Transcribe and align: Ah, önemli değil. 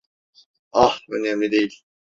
Ah, 0.71 0.97
önemli 1.09 1.51
değil. 1.51 1.81